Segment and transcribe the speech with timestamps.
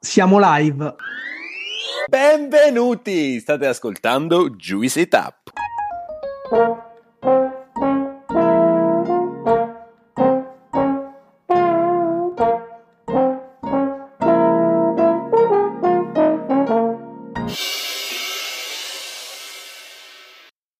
[0.00, 0.94] Siamo live.
[2.08, 3.40] Benvenuti!
[3.40, 5.50] State ascoltando Juicy Tap.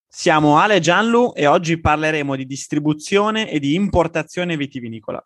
[0.06, 5.20] Siamo Ale Gianlu e oggi parleremo di distribuzione e di importazione vitivinicola.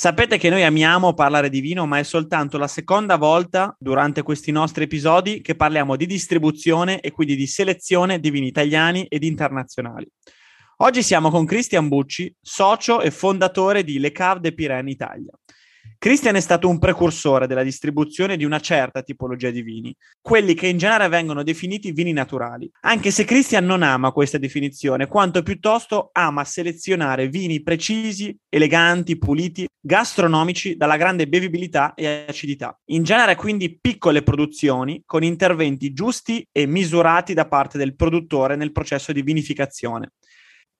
[0.00, 4.50] Sapete che noi amiamo parlare di vino, ma è soltanto la seconda volta durante questi
[4.50, 10.10] nostri episodi che parliamo di distribuzione e quindi di selezione di vini italiani ed internazionali.
[10.78, 15.32] Oggi siamo con Cristian Bucci, socio e fondatore di Le Cave de Pirene Italia.
[15.98, 20.66] Christian è stato un precursore della distribuzione di una certa tipologia di vini, quelli che
[20.66, 26.10] in genere vengono definiti vini naturali, anche se Christian non ama questa definizione, quanto piuttosto
[26.12, 32.78] ama selezionare vini precisi, eleganti, puliti, gastronomici dalla grande bevibilità e acidità.
[32.86, 38.72] In genere quindi piccole produzioni con interventi giusti e misurati da parte del produttore nel
[38.72, 40.12] processo di vinificazione.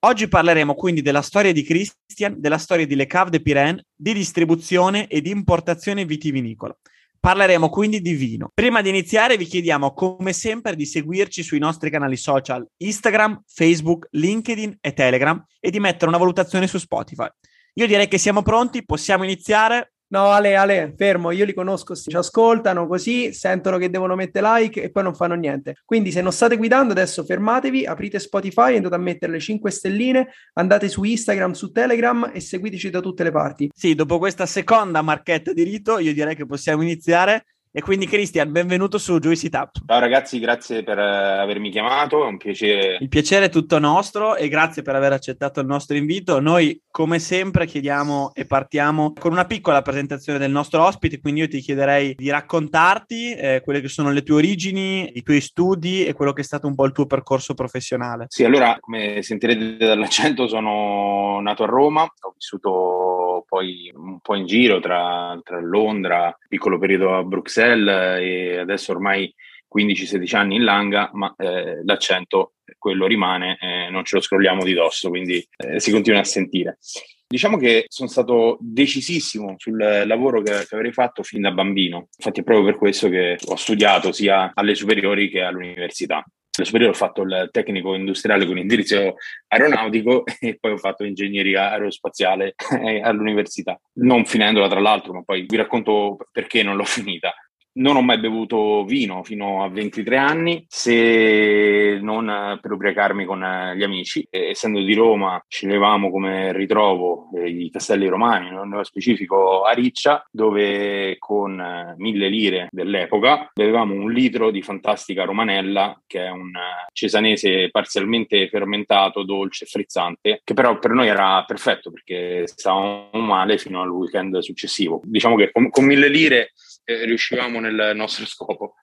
[0.02, 4.14] Oggi parleremo quindi della storia di Christian, della storia di Le Cave de Pirene, di
[4.14, 6.74] distribuzione e di importazione vitivinicola.
[7.20, 8.50] Parleremo quindi di vino.
[8.54, 14.08] Prima di iniziare vi chiediamo come sempre di seguirci sui nostri canali social Instagram, Facebook,
[14.12, 17.28] LinkedIn e Telegram e di mettere una valutazione su Spotify.
[17.74, 19.89] Io direi che siamo pronti, possiamo iniziare.
[20.12, 24.83] No, Ale, Ale, fermo, io li conosco, ci ascoltano così, sentono che devono mettere like
[24.83, 25.77] e poi non fanno niente.
[25.84, 30.28] Quindi se non state guidando adesso fermatevi, aprite Spotify, andate a mettere le 5 stelline,
[30.55, 33.70] andate su Instagram, su Telegram e seguiteci da tutte le parti.
[33.72, 37.45] Sì, dopo questa seconda marchetta di rito, io direi che possiamo iniziare.
[37.72, 39.76] E quindi Cristian, benvenuto su Juicy Tap.
[39.86, 42.96] Ciao ragazzi, grazie per uh, avermi chiamato, è un piacere.
[42.98, 46.40] Il piacere è tutto nostro e grazie per aver accettato il nostro invito.
[46.40, 51.48] Noi come sempre chiediamo e partiamo con una piccola presentazione del nostro ospite, quindi io
[51.48, 56.12] ti chiederei di raccontarti eh, quelle che sono le tue origini, i tuoi studi e
[56.12, 58.27] quello che è stato un po' il tuo percorso professionale.
[58.30, 63.09] Sì, allora come sentirete dall'accento sono nato a Roma, ho vissuto
[63.50, 68.92] poi un po' in giro tra, tra Londra, piccolo periodo a Bruxelles Bruxelles e adesso
[68.92, 69.33] ormai
[69.74, 74.72] 15-16 anni in Langa, ma eh, l'accento quello rimane, eh, non ce lo scrolliamo di
[74.72, 76.78] dosso, quindi eh, si continua a sentire.
[77.27, 82.40] Diciamo che sono stato decisissimo sul lavoro che, che, avrei fatto fin da bambino, infatti
[82.40, 86.24] è proprio per questo che ho studiato sia alle superiori che all'università.
[86.56, 89.14] Alle superiori ho fatto il tecnico industriale con indirizzo
[89.48, 95.46] aeronautico e poi ho fatto ingegneria aerospaziale eh, all'università, non finendola tra l'altro, ma poi
[95.48, 97.33] vi racconto perché non l'ho finita.
[97.73, 103.39] Non ho mai bevuto vino fino a 23 anni, se non per ubriacarmi con
[103.77, 104.27] gli amici.
[104.29, 111.14] Essendo di Roma, sceglievamo come ritrovo eh, i castelli romani, nello specifico a Riccia, dove
[111.19, 116.51] con eh, mille lire dell'epoca bevevamo un litro di fantastica romanella, che è un
[116.92, 123.81] cesanese parzialmente fermentato, dolce, frizzante, che però per noi era perfetto perché stavamo male fino
[123.81, 125.01] al weekend successivo.
[125.05, 126.52] Diciamo che con, con mille lire
[126.90, 128.75] eh, riuscivamo nel nostro scopo.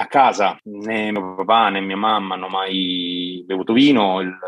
[0.00, 4.38] A casa né mio papà né mia mamma hanno mai bevuto vino, il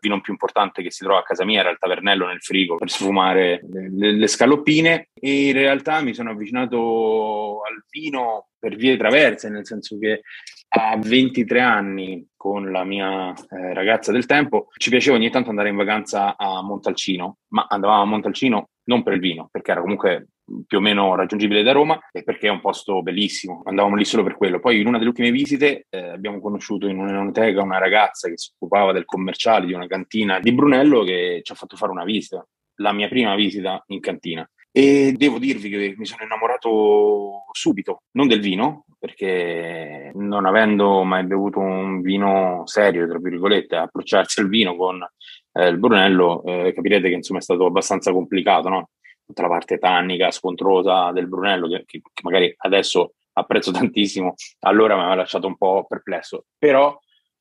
[0.00, 2.90] vino più importante che si trova a casa mia era il tavernello nel frigo per
[2.90, 9.48] sfumare le, le scaloppine e in realtà mi sono avvicinato al vino per vie traverse,
[9.48, 10.22] nel senso che
[10.70, 15.70] a 23 anni con la mia eh, ragazza del tempo ci piaceva ogni tanto andare
[15.70, 20.28] in vacanza a Montalcino, ma andavamo a Montalcino non per il vino, perché era comunque
[20.66, 23.62] più o meno raggiungibile da Roma e perché è un posto bellissimo.
[23.64, 24.60] Andavamo lì solo per quello.
[24.60, 28.50] Poi in una delle ultime visite eh, abbiamo conosciuto in un'enoteca una ragazza che si
[28.54, 32.46] occupava del commerciale di una cantina di Brunello che ci ha fatto fare una visita,
[32.76, 34.48] la mia prima visita in cantina.
[34.70, 41.24] E devo dirvi che mi sono innamorato subito, non del vino, perché non avendo mai
[41.24, 45.04] bevuto un vino serio, tra virgolette, approcciarsi al vino con
[45.52, 48.90] eh, il Brunello, eh, capirete che insomma è stato abbastanza complicato, no?
[49.28, 55.00] Tutta la parte tannica, scontrosa del Brunello, che, che magari adesso apprezzo tantissimo, allora mi
[55.00, 56.46] aveva lasciato un po' perplesso.
[56.56, 56.98] Però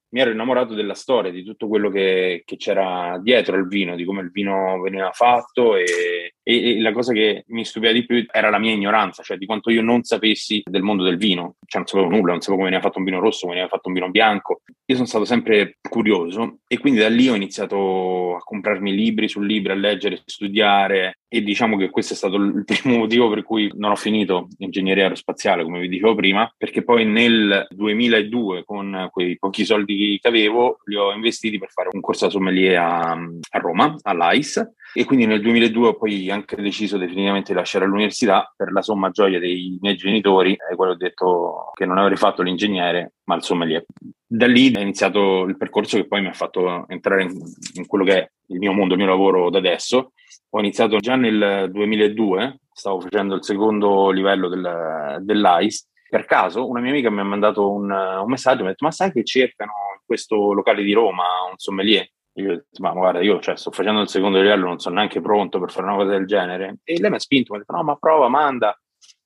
[0.10, 4.04] mi ero innamorato della storia, di tutto quello che, che c'era dietro al vino, di
[4.04, 8.26] come il vino veniva fatto e, e, e, la cosa che mi stupiva di più
[8.32, 11.82] era la mia ignoranza, cioè di quanto io non sapessi del mondo del vino, cioè
[11.82, 13.94] non sapevo nulla, non sapevo come veniva fatto un vino rosso, come veniva fatto un
[13.94, 18.96] vino bianco, io sono stato sempre curioso e quindi da lì ho iniziato a comprarmi
[18.96, 21.20] libri su libri, a leggere, studiare.
[21.28, 25.04] E diciamo che questo è stato il primo motivo per cui non ho finito ingegneria
[25.04, 30.78] aerospaziale, come vi dicevo prima, perché poi nel 2002 con quei pochi soldi che avevo
[30.86, 35.26] li ho investiti per fare un corso da sommelier a, a Roma, all'AIS e quindi
[35.26, 39.78] nel 2002 ho poi anche deciso definitivamente di lasciare l'università per la somma gioia dei
[39.82, 43.86] miei genitori e quello ho detto che non avrei fatto l'ingegnere ma il sommelier.
[44.26, 47.32] Da lì è iniziato il percorso che poi mi ha fatto entrare in,
[47.76, 50.14] in quello che è il mio mondo, il mio lavoro da adesso.
[50.50, 55.88] Ho iniziato già nel 2002, stavo facendo il secondo livello del, dell'AIS.
[56.10, 58.92] Per caso una mia amica mi ha mandato un, un messaggio, mi ha detto ma
[58.92, 62.10] sai che cercano in questo locale di Roma un sommelier?
[62.38, 65.22] Io ho detto, ma guarda, io cioè, sto facendo il secondo livello, non sono neanche
[65.22, 66.78] pronto per fare una cosa del genere.
[66.84, 68.78] E lei mi ha spinto, mi ha detto, no, ma prova, manda.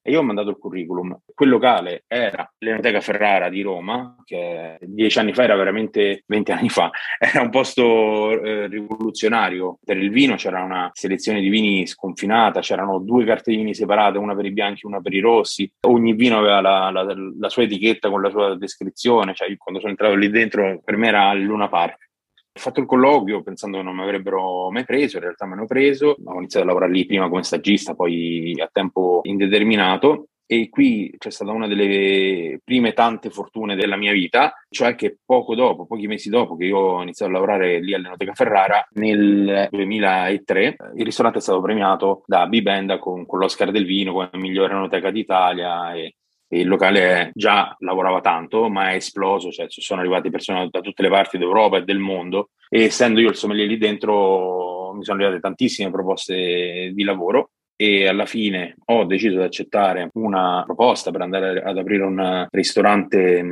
[0.04, 1.16] E io ho mandato il curriculum.
[1.36, 6.70] Quel locale era l'Enoteca Ferrara di Roma, che dieci anni fa era veramente venti anni
[6.70, 6.90] fa.
[7.20, 12.98] Era un posto eh, rivoluzionario per il vino, c'era una selezione di vini sconfinata, c'erano
[12.98, 15.72] due carte di vini separate, una per i bianchi e una per i rossi.
[15.82, 19.36] Ogni vino aveva la, la, la sua etichetta con la sua descrizione.
[19.36, 22.11] Cioè, quando sono entrato lì dentro, per me era Luna Park.
[22.54, 25.66] Ho fatto il colloquio pensando che non mi avrebbero mai preso, in realtà mi hanno
[25.66, 31.16] preso, ho iniziato a lavorare lì prima come stagista, poi a tempo indeterminato e qui
[31.18, 36.08] c'è stata una delle prime tante fortune della mia vita, cioè che poco dopo, pochi
[36.08, 41.38] mesi dopo che io ho iniziato a lavorare lì all'Enoteca Ferrara, nel 2003 il ristorante
[41.38, 46.16] è stato premiato da Bibenda con, con l'Oscar del Vino come migliore enoteca d'Italia e
[46.52, 51.10] il locale già lavorava tanto, ma è esploso, cioè sono arrivate persone da tutte le
[51.10, 55.42] parti d'Europa e del mondo e essendo io il sommelier lì dentro mi sono arrivate
[55.42, 61.64] tantissime proposte di lavoro e alla fine ho deciso di accettare una proposta per andare
[61.64, 63.44] ad aprire un ristorante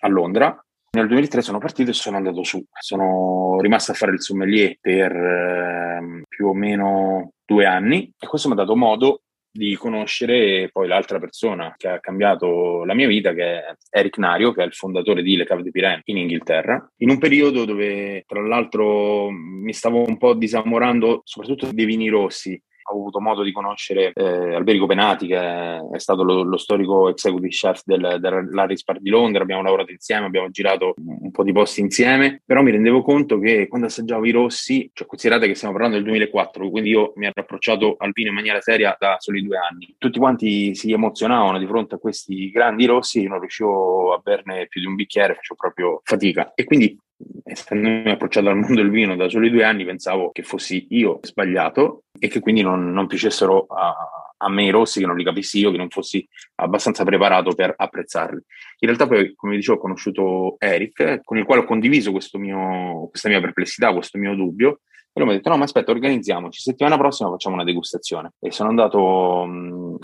[0.00, 0.62] a Londra.
[0.90, 2.62] Nel 2003 sono partito e sono andato su.
[2.78, 8.48] Sono rimasto a fare il sommelier per eh, più o meno due anni e questo
[8.48, 9.22] mi ha dato modo
[9.58, 14.52] di conoscere poi l'altra persona che ha cambiato la mia vita, che è Eric Nario,
[14.52, 18.22] che è il fondatore di Le Cave de Pirene in Inghilterra, in un periodo dove
[18.24, 23.52] tra l'altro mi stavo un po' disamorando soprattutto dei vini rossi ho avuto modo di
[23.52, 29.00] conoscere eh, Alberico Penati, che è stato lo, lo storico executive chef del, dell'Harris Bar
[29.00, 29.42] di Londra.
[29.42, 33.68] Abbiamo lavorato insieme, abbiamo girato un po' di posti insieme, però mi rendevo conto che
[33.68, 37.40] quando assaggiavo i rossi, cioè considerate che stiamo parlando del 2004, quindi io mi ero
[37.40, 39.94] approcciato al vino in maniera seria da soli due anni.
[39.98, 44.66] Tutti quanti si emozionavano di fronte a questi grandi rossi, io non riuscivo a berne
[44.68, 46.52] più di un bicchiere, facevo proprio fatica.
[46.54, 46.98] E quindi
[47.44, 52.04] essendomi approcciato al mondo del vino da soli due anni, pensavo che fossi io sbagliato
[52.18, 53.94] e che quindi non, non piacessero a,
[54.36, 56.26] a, me i rossi, che non li capissi io, che non fossi
[56.56, 58.40] abbastanza preparato per apprezzarli.
[58.80, 63.28] In realtà poi, come dicevo, ho conosciuto Eric, con il quale ho condiviso mio, questa
[63.28, 64.80] mia perplessità, questo mio dubbio,
[65.12, 68.34] e lui mi ha detto, no, ma aspetta, organizziamoci, settimana prossima facciamo una degustazione.
[68.38, 69.44] E sono andato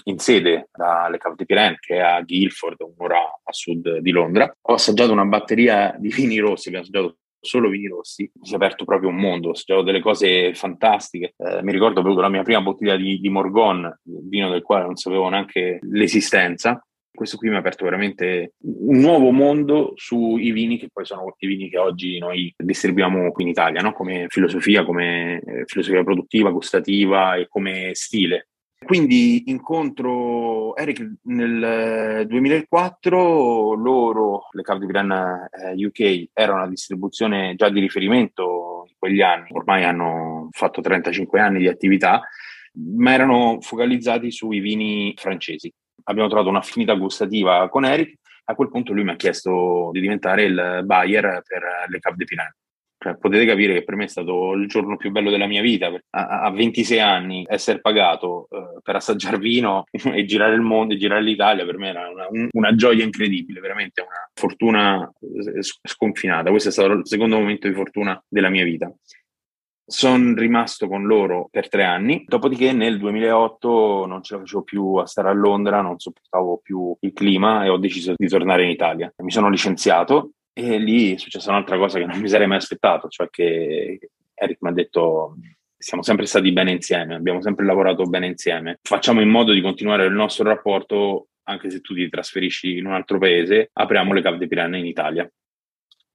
[0.04, 4.52] in sede dalle Cave de Pirene, che è a Guildford, un'ora a sud di Londra.
[4.62, 8.56] Ho assaggiato una batteria di vini rossi, abbiamo assaggiato solo vini rossi, mi si è
[8.56, 11.34] aperto proprio un mondo, ho assaggiato delle cose fantastiche.
[11.36, 14.96] Eh, mi ricordo bevuto la mia prima bottiglia di, di Morgon, vino del quale non
[14.96, 20.88] sapevo neanche l'esistenza, questo qui mi ha aperto veramente un nuovo mondo sui vini che
[20.92, 23.92] poi sono i vini che oggi noi distribuiamo qui in Italia, no?
[23.92, 28.48] come filosofia, come eh, filosofia produttiva, gustativa e come stile.
[28.84, 37.70] Quindi incontro Eric nel 2004, loro, le Cave di eh, UK, era una distribuzione già
[37.70, 42.20] di riferimento in quegli anni, ormai hanno fatto 35 anni di attività,
[42.96, 45.72] ma erano focalizzati sui vini francesi
[46.04, 48.18] abbiamo trovato un'affinità gustativa con Eric.
[48.46, 52.24] A quel punto lui mi ha chiesto di diventare il buyer per le Cap de
[52.24, 52.52] Pinan.
[53.04, 55.92] Cioè, potete capire che per me è stato il giorno più bello della mia vita.
[56.10, 60.96] A, a 26 anni, essere pagato uh, per assaggiare vino e girare il mondo e
[60.96, 66.48] girare l'Italia per me era una, un, una gioia incredibile, veramente una fortuna eh, sconfinata.
[66.48, 68.90] Questo è stato il secondo momento di fortuna della mia vita.
[69.86, 74.94] Sono rimasto con loro per tre anni, dopodiché nel 2008 non ce la facevo più
[74.94, 78.70] a stare a Londra, non sopportavo più il clima e ho deciso di tornare in
[78.70, 79.12] Italia.
[79.18, 83.08] Mi sono licenziato e lì è successa un'altra cosa che non mi sarei mai aspettato,
[83.08, 83.98] cioè che
[84.34, 85.36] Eric mi ha detto
[85.76, 90.06] siamo sempre stati bene insieme, abbiamo sempre lavorato bene insieme, facciamo in modo di continuare
[90.06, 94.38] il nostro rapporto anche se tu ti trasferisci in un altro paese, apriamo le cave
[94.38, 95.30] di Piranha in Italia.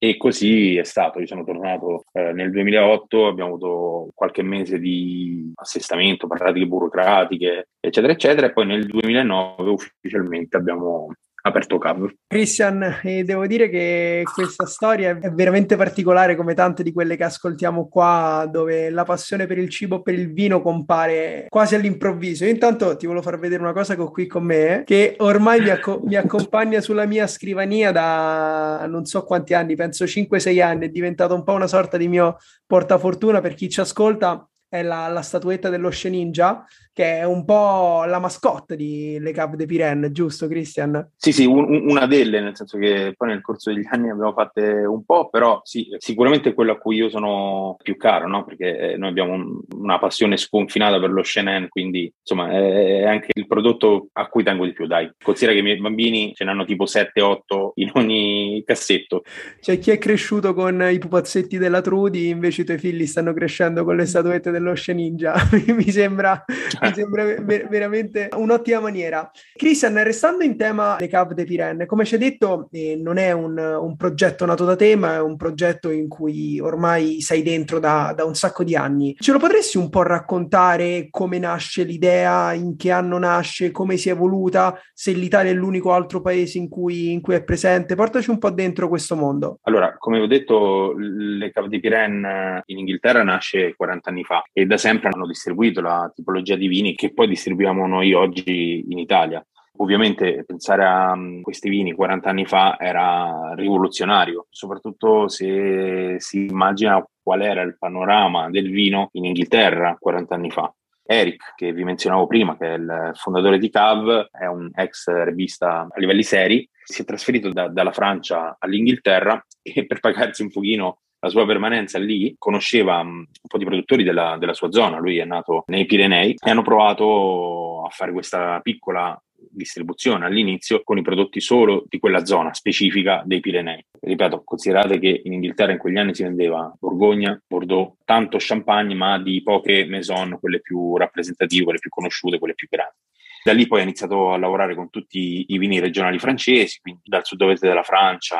[0.01, 5.51] E così è stato, io sono tornato eh, nel 2008, abbiamo avuto qualche mese di
[5.55, 11.09] assestamento, pratiche burocratiche, eccetera, eccetera, e poi nel 2009 ufficialmente abbiamo
[11.49, 12.11] aperto Cav.
[12.27, 17.25] Christian, eh, devo dire che questa storia è veramente particolare come tante di quelle che
[17.25, 22.45] ascoltiamo qua, dove la passione per il cibo, per il vino compare quasi all'improvviso.
[22.45, 25.61] Io intanto ti volevo far vedere una cosa che ho qui con me, che ormai
[25.61, 30.85] mi, acco- mi accompagna sulla mia scrivania da non so quanti anni, penso 5-6 anni,
[30.85, 35.07] è diventato un po' una sorta di mio portafortuna per chi ci ascolta è la,
[35.07, 36.63] la, statuetta dello Sheninja,
[36.99, 41.11] che è un po' la mascotte di Le Cave de Pirenne, giusto Christian?
[41.15, 44.83] Sì, sì, un, una delle, nel senso che poi nel corso degli anni abbiamo fatte
[44.85, 48.43] un po', però sì, sicuramente è quello a cui io sono più caro, no?
[48.43, 53.47] perché noi abbiamo un, una passione sconfinata per lo Shenen, quindi insomma è anche il
[53.47, 55.09] prodotto a cui tengo di più, dai.
[55.23, 59.23] Considera che i miei bambini ce n'hanno tipo 7-8 in ogni cassetto.
[59.61, 63.85] Cioè chi è cresciuto con i pupazzetti della Trudy, invece i tuoi figli stanno crescendo
[63.85, 65.35] con le statuette dello Sheninja,
[65.73, 66.43] mi sembra
[66.89, 69.29] mi sembra ver- veramente un'ottima maniera.
[69.55, 73.31] Christian, restando in tema Le Cave de Pirenne, come ci hai detto, eh, non è
[73.31, 77.79] un, un, progetto nato da te, ma è un progetto in cui ormai sei dentro
[77.79, 79.15] da, da, un sacco di anni.
[79.19, 84.09] Ce lo potresti un po' raccontare come nasce l'idea, in che anno nasce, come si
[84.09, 87.95] è evoluta, se l'Italia è l'unico altro paese in cui, in cui è presente?
[87.95, 89.59] Portaci un po' dentro questo mondo.
[89.63, 94.65] Allora, come ho detto, Le Cave de Pirenne in Inghilterra nasce 40 anni fa e
[94.65, 99.45] da sempre hanno distribuito la tipologia di vini che poi distribuiamo noi oggi in Italia.
[99.77, 107.05] Ovviamente pensare a um, questi vini 40 anni fa era rivoluzionario, soprattutto se si immagina
[107.21, 110.73] qual era il panorama del vino in Inghilterra 40 anni fa.
[111.05, 115.87] Eric, che vi menzionavo prima, che è il fondatore di Cav, è un ex rivista
[115.89, 120.99] a livelli seri, si è trasferito da, dalla Francia all'Inghilterra e per pagarsi un pochino
[121.19, 125.25] la sua permanenza lì, conosceva un po' di produttori della, della sua zona, lui è
[125.25, 129.21] nato nei Pirenei e hanno provato a fare questa piccola
[129.51, 133.83] distribuzione all'inizio con i prodotti solo di quella zona specifica dei Pirenei.
[133.99, 139.19] Ripeto, considerate che in Inghilterra in quegli anni si vendeva Borgogna, Bordeaux, tanto champagne, ma
[139.19, 142.95] di poche maison, quelle più rappresentative, quelle più conosciute, quelle più grandi.
[143.41, 147.25] Da lì poi ha iniziato a lavorare con tutti i vini regionali francesi, quindi dal
[147.25, 148.37] sud-ovest della Francia,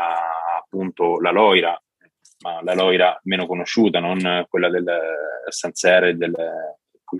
[0.62, 1.81] appunto la Loira,
[2.41, 4.89] ma la Loira meno conosciuta, non quella del
[5.50, 6.36] Sancerre e del
[7.03, 7.17] Puy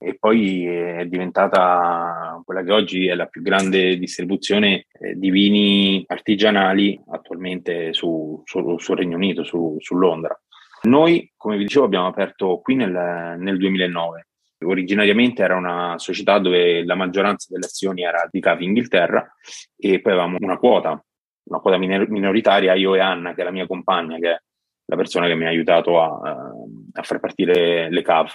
[0.00, 6.04] e poi è diventata quella che oggi è la più grande distribuzione eh, di vini
[6.06, 10.40] artigianali attualmente su, su, sul Regno Unito, su, su, Londra.
[10.82, 14.26] Noi, come vi dicevo, abbiamo aperto qui nel, nel 2009.
[14.64, 19.28] Originariamente era una società dove la maggioranza delle azioni era di Cavi Inghilterra
[19.76, 21.00] e poi avevamo una quota
[21.48, 24.40] una quota minoritaria, io e Anna, che è la mia compagna, che è
[24.84, 26.52] la persona che mi ha aiutato a,
[26.92, 28.32] a far partire le CAV.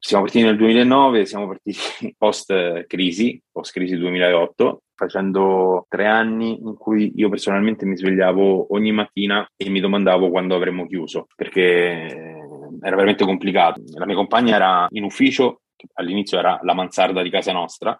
[0.00, 6.76] Siamo partiti nel 2009, siamo partiti post crisi, post crisi 2008, facendo tre anni in
[6.76, 12.36] cui io personalmente mi svegliavo ogni mattina e mi domandavo quando avremmo chiuso, perché
[12.80, 13.82] era veramente complicato.
[13.94, 15.62] La mia compagna era in ufficio,
[15.94, 17.96] all'inizio era la mansarda di casa nostra,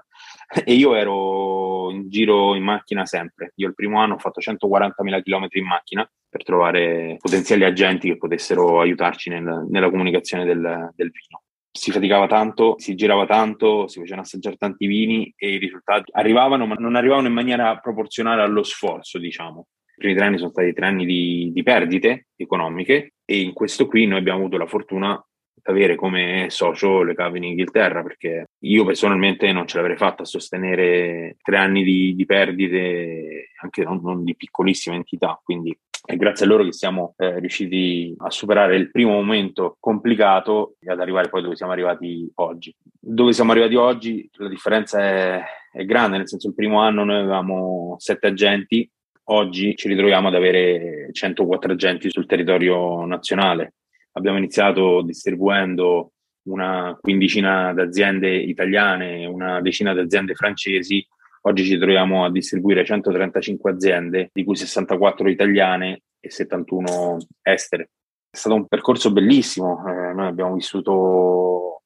[0.64, 3.52] e io ero in giro in macchina sempre.
[3.56, 8.16] Io il primo anno ho fatto 140.000 km in macchina per trovare potenziali agenti che
[8.16, 11.42] potessero aiutarci nel, nella comunicazione del, del vino
[11.78, 16.66] si faticava tanto, si girava tanto, si facevano assaggiare tanti vini e i risultati arrivavano,
[16.66, 19.68] ma non arrivavano in maniera proporzionale allo sforzo, diciamo.
[19.94, 23.86] I primi tre anni sono stati tre anni di, di perdite economiche e in questo
[23.86, 25.27] qui noi abbiamo avuto la fortuna
[25.68, 30.26] avere come socio le cave in Inghilterra perché io personalmente non ce l'avrei fatta a
[30.26, 36.46] sostenere tre anni di, di perdite anche non, non, di piccolissima entità quindi è grazie
[36.46, 41.28] a loro che siamo eh, riusciti a superare il primo momento complicato e ad arrivare
[41.28, 42.74] poi dove siamo arrivati oggi.
[42.98, 47.16] Dove siamo arrivati oggi la differenza è, è grande, nel senso il primo anno noi
[47.16, 48.90] avevamo sette agenti,
[49.24, 53.74] oggi ci ritroviamo ad avere 104 agenti sul territorio nazionale
[54.18, 56.10] Abbiamo iniziato distribuendo
[56.48, 61.06] una quindicina d'aziende italiane, una decina di aziende francesi.
[61.42, 67.90] Oggi ci troviamo a distribuire 135 aziende, di cui 64 italiane e 71 estere.
[68.28, 69.84] È stato un percorso bellissimo.
[69.86, 71.82] Eh, noi abbiamo vissuto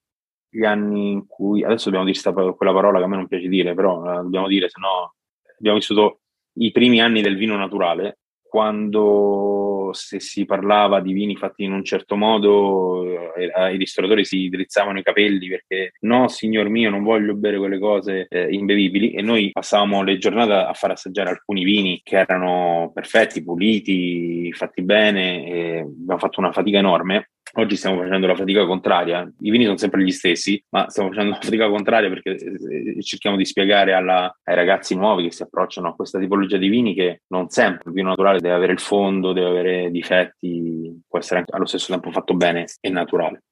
[0.48, 3.74] gli anni in cui adesso dobbiamo dire quella parola che a me non piace dire,
[3.74, 5.14] però la dobbiamo dire, se no
[5.58, 6.20] abbiamo vissuto
[6.54, 11.84] i primi anni del vino naturale, quando se si parlava di vini fatti in un
[11.84, 17.34] certo modo, eh, ai ristoratori si drizzavano i capelli perché no, signor mio, non voglio
[17.34, 19.12] bere quelle cose eh, imbevibili.
[19.12, 24.82] E noi passavamo le giornate a far assaggiare alcuni vini che erano perfetti, puliti, fatti
[24.82, 25.80] bene.
[25.80, 29.30] abbiamo fatto una fatica enorme Oggi stiamo facendo la fatica contraria.
[29.40, 33.36] I vini sono sempre gli stessi, ma stiamo facendo la fatica contraria perché eh, cerchiamo
[33.36, 37.22] di spiegare alla, ai ragazzi nuovi che si approcciano a questa tipologia di vini che
[37.28, 41.66] non sempre il vino naturale deve avere il fondo, deve avere difetti, può essere allo
[41.66, 43.44] stesso tempo fatto bene e naturale.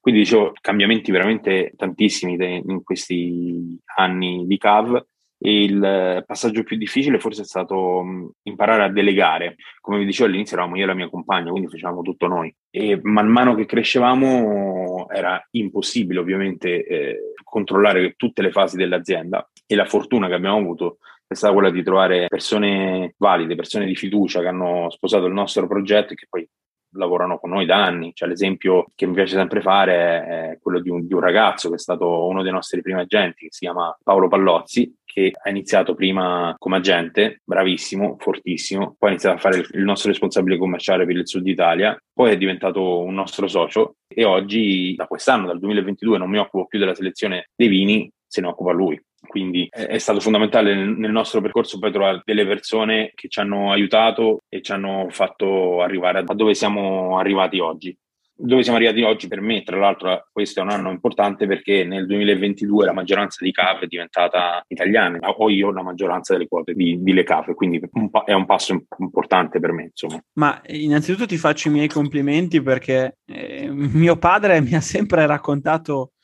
[0.00, 5.04] Quindi dicevo, cambiamenti veramente tantissimi in questi anni di CAV
[5.38, 9.56] il passaggio più difficile forse è stato imparare a delegare.
[9.80, 12.54] Come vi dicevo all'inizio eravamo io e la mia compagna, quindi facevamo tutto noi.
[12.70, 19.74] E man mano che crescevamo era impossibile ovviamente eh, controllare tutte le fasi dell'azienda e
[19.74, 24.40] la fortuna che abbiamo avuto è stata quella di trovare persone valide, persone di fiducia
[24.40, 26.48] che hanno sposato il nostro progetto e che poi
[26.96, 28.12] lavorano con noi da anni.
[28.14, 31.76] Cioè, l'esempio che mi piace sempre fare è quello di un, di un, ragazzo che
[31.76, 35.94] è stato uno dei nostri primi agenti, che si chiama Paolo Pallozzi, che ha iniziato
[35.94, 41.16] prima come agente, bravissimo, fortissimo, poi ha iniziato a fare il, nostro responsabile commerciale per
[41.16, 46.18] il sud Italia, poi è diventato un nostro socio e oggi, da quest'anno, dal 2022,
[46.18, 49.00] non mi occupo più della selezione dei vini, se ne occupa lui.
[49.26, 54.42] Quindi è stato fondamentale nel nostro percorso poi trovare delle persone che ci hanno aiutato
[54.48, 57.96] e ci hanno fatto arrivare a dove siamo arrivati oggi.
[58.36, 62.04] Dove siamo arrivati oggi per me, tra l'altro, questo è un anno importante perché nel
[62.04, 67.00] 2022 la maggioranza di CAF è diventata italiana, ho io la maggioranza delle quote di,
[67.00, 69.84] di Le CAF, quindi un pa- è un passo importante per me.
[69.84, 70.20] Insomma.
[70.32, 76.14] Ma innanzitutto ti faccio i miei complimenti perché eh, mio padre mi ha sempre raccontato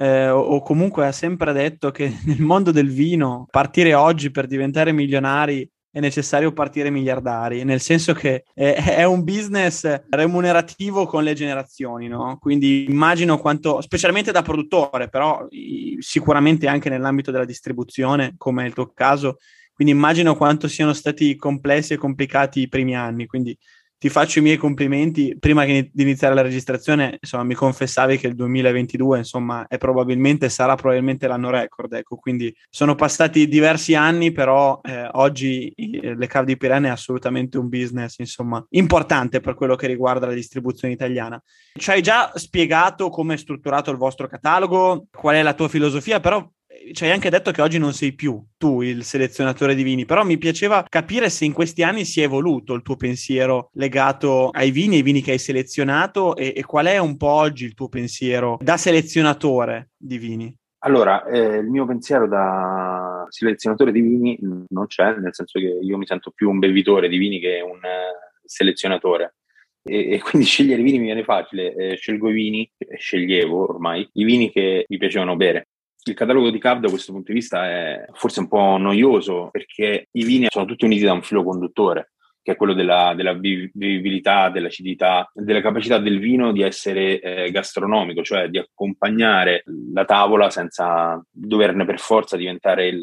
[0.00, 4.92] eh, o comunque ha sempre detto che nel mondo del vino partire oggi per diventare
[4.92, 11.34] milionari è necessario partire miliardari, nel senso che è, è, un business remunerativo con le
[11.34, 12.38] generazioni, no?
[12.40, 15.46] Quindi immagino quanto, specialmente da produttore, però
[15.98, 19.38] sicuramente anche nell'ambito della distribuzione, come è il tuo caso,
[19.72, 23.26] quindi immagino quanto siano stati complessi e complicati i primi anni.
[23.26, 23.56] Quindi
[24.00, 25.36] ti faccio i miei complimenti.
[25.38, 30.74] Prima di iniziare la registrazione, insomma, mi confessavi che il 2022, insomma, è probabilmente, sarà
[30.74, 36.56] probabilmente l'anno record, ecco, quindi sono passati diversi anni, però eh, oggi le cave di
[36.56, 41.40] Pirene è assolutamente un business, insomma, importante per quello che riguarda la distribuzione italiana.
[41.74, 46.20] Ci hai già spiegato come è strutturato il vostro catalogo, qual è la tua filosofia,
[46.20, 46.42] però
[46.92, 50.24] ci hai anche detto che oggi non sei più tu il selezionatore di vini, però
[50.24, 54.70] mi piaceva capire se in questi anni si è evoluto il tuo pensiero legato ai
[54.70, 57.88] vini, ai vini che hai selezionato e, e qual è un po' oggi il tuo
[57.88, 60.54] pensiero da selezionatore di vini.
[60.82, 65.98] Allora, eh, il mio pensiero da selezionatore di vini non c'è, nel senso che io
[65.98, 69.34] mi sento più un bevitore di vini che un eh, selezionatore.
[69.82, 71.74] E, e, quindi scegliere i vini mi viene facile.
[71.74, 75.68] Eh, scelgo i vini, sceglievo ormai, i vini che mi piacevano bere
[76.04, 80.08] il catalogo di Cav da questo punto di vista è forse un po' noioso perché
[80.10, 84.48] i vini sono tutti uniti da un filo conduttore che è quello della, della vivibilità,
[84.48, 91.22] dell'acidità, della capacità del vino di essere eh, gastronomico, cioè di accompagnare la tavola senza
[91.30, 93.02] doverne per forza diventare il,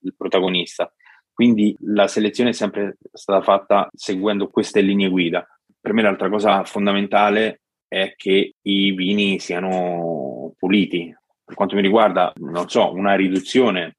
[0.00, 0.90] il protagonista.
[1.32, 5.46] Quindi la selezione è sempre stata fatta seguendo queste linee guida.
[5.80, 11.14] Per me l'altra cosa fondamentale è che i vini siano puliti,
[11.48, 13.96] per quanto mi riguarda, non so, una riduzione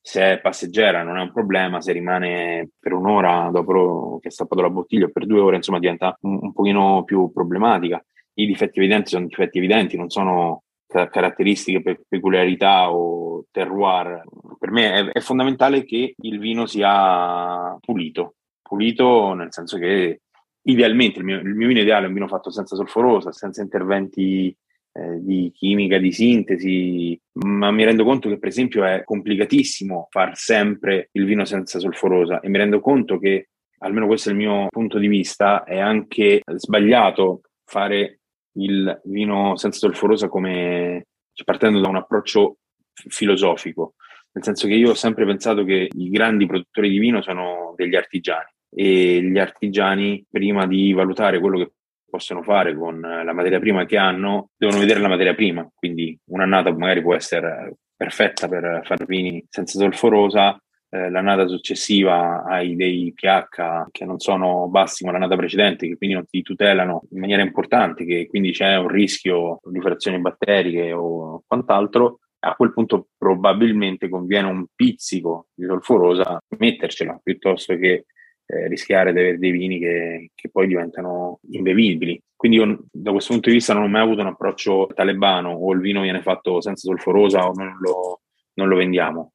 [0.00, 4.62] se è passeggera non è un problema, se rimane per un'ora dopo che ha stappato
[4.62, 8.00] la bottiglia o per due ore, insomma, diventa un, un pochino più problematica.
[8.34, 14.22] I difetti evidenti sono difetti evidenti, non sono caratteristiche, pe- peculiarità o terroir.
[14.56, 20.20] Per me è, è fondamentale che il vino sia pulito, pulito nel senso che
[20.62, 24.56] idealmente il mio, il mio vino ideale è un vino fatto senza solforosa, senza interventi
[24.96, 30.36] eh, di chimica, di sintesi, ma mi rendo conto che per esempio è complicatissimo far
[30.36, 34.68] sempre il vino senza solforosa e mi rendo conto che, almeno questo è il mio
[34.68, 38.20] punto di vista, è anche sbagliato fare
[38.56, 42.58] il vino senza solforosa come cioè, partendo da un approccio
[42.92, 43.94] filosofico,
[44.30, 47.96] nel senso che io ho sempre pensato che i grandi produttori di vino sono degli
[47.96, 51.72] artigiani e gli artigiani prima di valutare quello che
[52.14, 56.72] possono fare con la materia prima che hanno, devono vedere la materia prima, quindi un'annata
[56.72, 60.56] magari può essere perfetta per fare vini senza solforosa,
[60.90, 66.14] eh, l'annata successiva hai dei pH che non sono bassi ma l'annata precedente che quindi
[66.14, 71.42] non ti tutelano in maniera importante, che quindi c'è un rischio di frazioni batteriche o
[71.44, 78.04] quant'altro, a quel punto probabilmente conviene un pizzico di solforosa mettercela piuttosto che
[78.46, 82.20] eh, rischiare di avere dei vini che, che poi diventano imbevibili.
[82.36, 85.72] Quindi io da questo punto di vista non ho mai avuto un approccio talebano o
[85.72, 88.20] il vino viene fatto senza solforosa o non lo,
[88.54, 89.32] non lo vendiamo.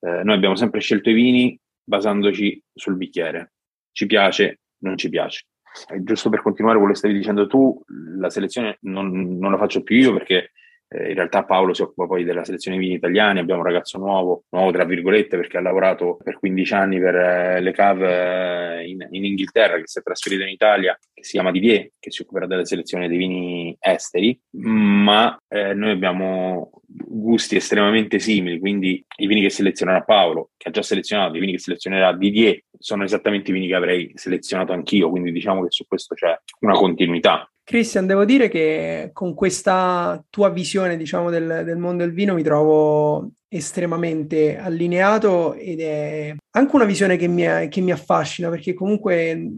[0.00, 3.52] Eh, noi abbiamo sempre scelto i vini basandoci sul bicchiere.
[3.92, 5.46] Ci piace, non ci piace.
[5.88, 7.80] E giusto per continuare quello che stavi dicendo tu,
[8.18, 10.50] la selezione non, non la faccio più io perché
[10.92, 14.72] in realtà Paolo si occupa poi della selezione vini italiani, abbiamo un ragazzo nuovo, nuovo
[14.72, 19.24] tra virgolette perché ha lavorato per 15 anni per eh, le cave eh, in, in,
[19.24, 22.64] Inghilterra, che si è trasferito in Italia, che si chiama Didier, che si occuperà della
[22.64, 29.50] selezione dei vini esteri, ma eh, noi abbiamo gusti estremamente simili, quindi i vini che
[29.50, 33.68] selezionerà Paolo, che ha già selezionato, i vini che selezionerà Didier, sono esattamente i vini
[33.68, 37.48] che avrei selezionato anch'io, quindi diciamo che su questo c'è una continuità.
[37.62, 42.42] Christian, devo dire che con questa tua visione, diciamo, del, del, mondo del vino mi
[42.42, 49.50] trovo estremamente allineato ed è anche una visione che mi, che mi affascina perché comunque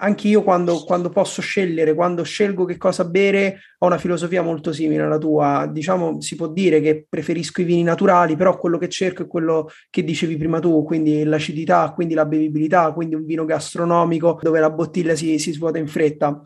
[0.00, 4.72] anche io quando, quando, posso scegliere, quando scelgo che cosa bere, ho una filosofia molto
[4.72, 5.68] simile alla tua.
[5.70, 9.68] Diciamo, si può dire che preferisco i vini naturali, però quello che cerco è quello
[9.90, 14.70] che dicevi prima tu, quindi l'acidità, quindi la bevibilità, quindi un vino gastronomico dove la
[14.70, 16.40] bottiglia si, si svuota in fretta.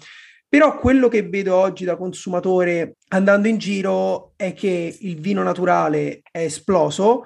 [0.49, 6.21] Però quello che vedo oggi da consumatore andando in giro è che il vino naturale
[6.31, 7.25] è esploso,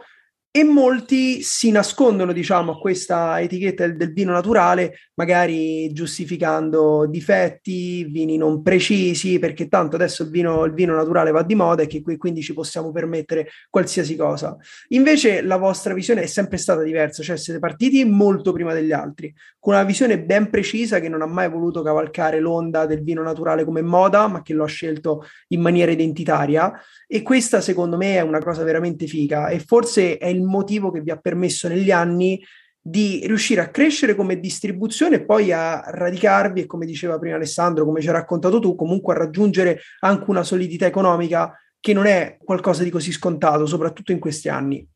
[0.56, 8.38] e molti si nascondono, diciamo, a questa etichetta del, vino naturale, magari giustificando difetti, vini
[8.38, 12.00] non precisi, perché tanto adesso il vino, il vino naturale va di moda e che
[12.00, 14.56] qui quindi ci possiamo permettere qualsiasi cosa.
[14.88, 19.34] Invece la vostra visione è sempre stata diversa, cioè siete partiti molto prima degli altri,
[19.58, 23.66] con una visione ben precisa che non ha mai voluto cavalcare l'onda del vino naturale
[23.66, 26.72] come moda, ma che lo ha scelto in maniera identitaria
[27.08, 31.00] e questa secondo me è una cosa veramente figa e forse è il motivo che
[31.00, 32.42] vi ha permesso negli anni
[32.80, 37.84] di riuscire a crescere come distribuzione e poi a radicarvi e come diceva prima Alessandro,
[37.84, 42.36] come ci hai raccontato tu, comunque a raggiungere anche una solidità economica che non è
[42.42, 44.86] qualcosa di così scontato, soprattutto in questi anni.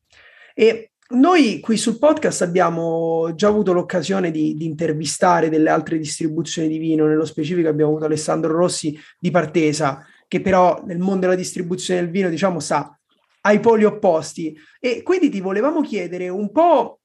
[0.54, 6.68] E noi qui sul podcast abbiamo già avuto l'occasione di, di, intervistare delle altre distribuzioni
[6.68, 11.34] di vino, nello specifico abbiamo avuto Alessandro Rossi di Partesa, che però nel mondo della
[11.34, 12.99] distribuzione del vino, diciamo, sta
[13.42, 14.56] ai poli opposti.
[14.78, 17.00] E quindi ti volevamo chiedere un po'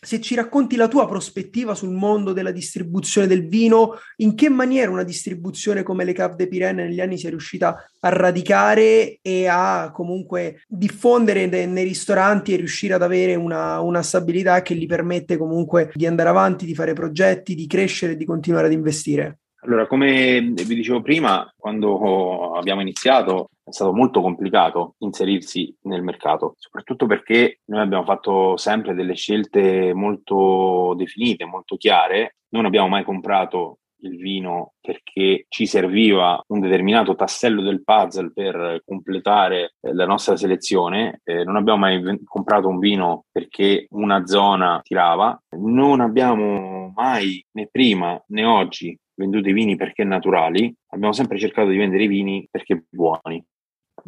[0.00, 4.92] se ci racconti la tua prospettiva sul mondo della distribuzione del vino, in che maniera
[4.92, 9.90] una distribuzione come le Cave de Pirenne negli anni sia riuscita a radicare e a
[9.92, 15.36] comunque diffondere de- nei ristoranti e riuscire ad avere una, una stabilità che gli permette
[15.36, 19.38] comunque di andare avanti, di fare progetti, di crescere e di continuare ad investire.
[19.62, 26.54] Allora, come vi dicevo prima, quando abbiamo iniziato è stato molto complicato inserirsi nel mercato,
[26.56, 32.36] soprattutto perché noi abbiamo fatto sempre delle scelte molto definite, molto chiare.
[32.50, 38.82] Non abbiamo mai comprato il vino perché ci serviva un determinato tassello del puzzle per
[38.84, 41.20] completare eh, la nostra selezione.
[41.24, 45.38] Eh, non abbiamo mai v- comprato un vino perché una zona tirava.
[45.58, 51.68] Non abbiamo mai né prima né oggi venduto i vini perché naturali, abbiamo sempre cercato
[51.68, 53.44] di vendere i vini perché buoni.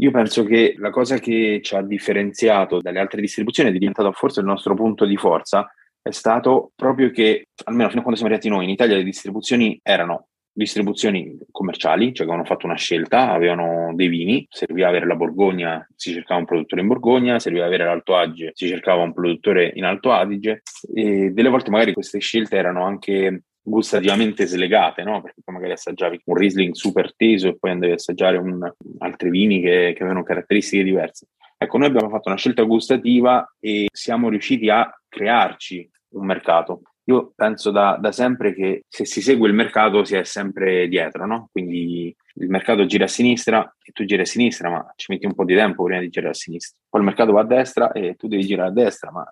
[0.01, 4.41] Io penso che la cosa che ci ha differenziato dalle altre distribuzioni è diventato forse
[4.41, 8.49] il nostro punto di forza, è stato proprio che, almeno fino a quando siamo arrivati
[8.49, 13.95] noi, in Italia le distribuzioni erano distribuzioni commerciali, cioè che avevano fatto una scelta, avevano
[13.95, 18.17] dei vini, serviva avere la Borgogna, si cercava un produttore in Borgogna, serviva avere l'Alto
[18.17, 20.63] Adige, si cercava un produttore in Alto Adige
[20.95, 25.20] e delle volte magari queste scelte erano anche gustativamente slegate, no?
[25.20, 29.31] Perché poi magari assaggiavi un Riesling super teso e poi andavi a assaggiare un, altri
[29.31, 31.27] vini che, che avevano caratteristiche diverse.
[31.57, 36.83] Ecco, noi abbiamo fatto una scelta gustativa e siamo riusciti a crearci un mercato.
[37.05, 41.27] Io penso da, da, sempre che se si segue il mercato si è sempre dietro,
[41.27, 41.49] no?
[41.51, 45.35] Quindi il mercato gira a sinistra e tu giri a sinistra, ma ci metti un
[45.35, 46.79] po' di tempo prima di girare a sinistra.
[46.88, 49.29] Poi il mercato va a destra e tu devi girare a destra, ma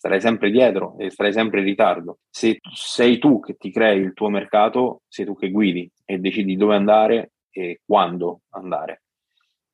[0.00, 2.20] starai sempre dietro e starai sempre in ritardo.
[2.30, 6.56] Se sei tu che ti crei il tuo mercato, sei tu che guidi e decidi
[6.56, 9.02] dove andare e quando andare.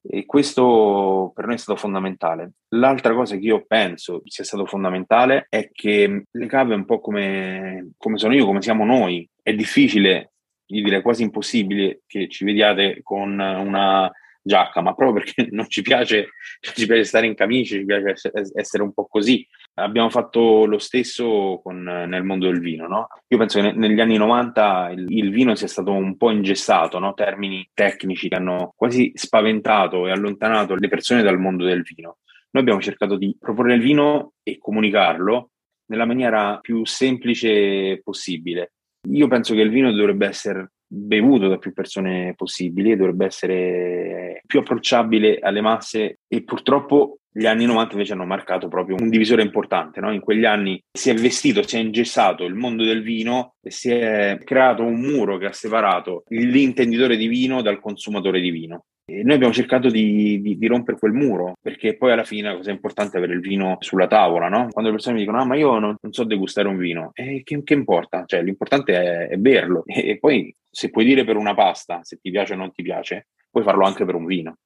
[0.03, 2.55] E questo per noi è stato fondamentale.
[2.71, 7.93] L'altra cosa che io penso sia stato fondamentale è che le cave, un po' come,
[7.97, 10.33] come sono io, come siamo noi, è difficile,
[10.67, 14.11] io direi quasi impossibile che ci vediate con una
[14.43, 18.15] giacca, ma proprio perché non ci piace, ci piace stare in camicia, ci piace
[18.55, 19.47] essere un po' così.
[19.79, 23.09] Abbiamo fatto lo stesso con, nel mondo del vino, no?
[23.29, 27.13] Io penso che negli anni 90 il, il vino sia stato un po' ingessato, no?
[27.13, 32.19] Termini tecnici che hanno quasi spaventato e allontanato le persone dal mondo del vino.
[32.51, 35.51] Noi abbiamo cercato di proporre il vino e comunicarlo
[35.89, 38.73] nella maniera più semplice possibile.
[39.11, 44.61] Io penso che il vino dovrebbe essere bevuto da più persone possibili, dovrebbe essere più
[44.61, 50.01] approcciabile alle masse e purtroppo gli anni 90 invece hanno marcato proprio un divisore importante.
[50.01, 50.11] No?
[50.11, 53.91] In quegli anni si è vestito, si è ingessato il mondo del vino e si
[53.91, 58.87] è creato un muro che ha separato l'intenditore di vino dal consumatore di vino.
[59.09, 62.57] E noi abbiamo cercato di, di, di, rompere quel muro, perché poi alla fine la
[62.57, 64.67] cosa importante è avere il vino sulla tavola, no?
[64.73, 67.43] Quando le persone mi dicono, ah, ma io non, non so degustare un vino, e
[67.45, 68.25] che, che importa?
[68.27, 69.85] Cioè, l'importante è, è berlo.
[69.87, 72.83] E, e, poi, se puoi dire per una pasta, se ti piace o non ti
[72.83, 74.57] piace, puoi farlo anche per un vino.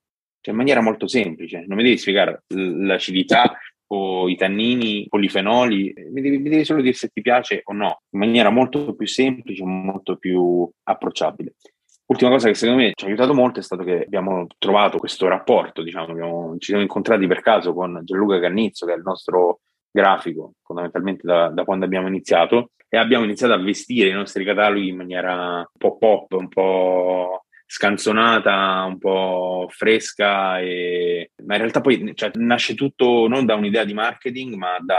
[0.41, 1.65] Cioè, in maniera molto semplice.
[1.67, 6.81] Non mi devi spiegare l'acidità o i tannini, i polifenoli, mi devi, mi devi solo
[6.81, 11.57] dire se ti piace o no, in maniera molto più semplice, molto più approcciabile.
[12.11, 15.29] Ultima cosa che secondo me ci ha aiutato molto è stato che abbiamo trovato questo
[15.29, 19.61] rapporto, diciamo, abbiamo, ci siamo incontrati per caso con Gianluca Cannizzo, che è il nostro
[19.89, 24.89] grafico, fondamentalmente da, da, quando abbiamo iniziato, e abbiamo iniziato a vestire i nostri cataloghi
[24.89, 31.31] in maniera un po' pop, un po' scanzonata, un po' fresca, e...
[31.45, 34.99] ma in realtà poi cioè, nasce tutto non da un'idea di marketing, ma da,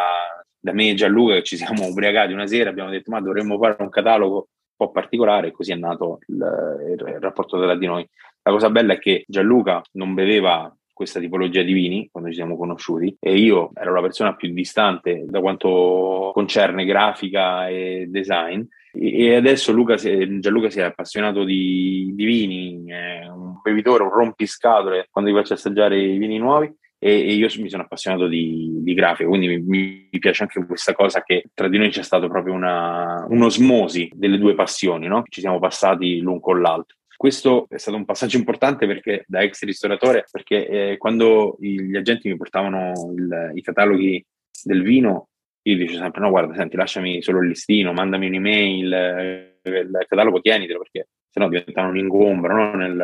[0.58, 3.76] da me e Gianluca che ci siamo ubriacati una sera, abbiamo detto ma dovremmo fare
[3.80, 4.48] un catalogo
[4.82, 8.08] po' particolare così è nato il, il rapporto tra di noi.
[8.44, 12.58] La cosa bella è che Gianluca non beveva questa tipologia di vini quando ci siamo
[12.58, 18.62] conosciuti e io ero la persona più distante da quanto concerne grafica e design
[18.94, 25.08] e adesso Luca Gianluca si è appassionato di, di vini, è un bevitore, un rompiscatole
[25.10, 26.72] quando vi faccio assaggiare i vini nuovi
[27.04, 30.94] e, e io mi sono appassionato di, di grafica, quindi mi, mi, piace anche questa
[30.94, 35.24] cosa che tra di noi c'è stato proprio una, un'osmosi delle due passioni, no?
[35.28, 36.98] ci siamo passati l'un con l'altro.
[37.18, 42.30] Questo è stato un passaggio importante perché da ex ristoratore, perché eh, quando gli agenti
[42.30, 44.24] mi portavano il, i cataloghi
[44.64, 45.30] del vino,
[45.64, 50.40] io dicevo sempre: no, guarda, senti, lasciami solo il listino, mandami un'email, eh, il catalogo
[50.40, 52.76] tienitelo perché sennò diventano un ingombro no?
[52.76, 52.96] nel,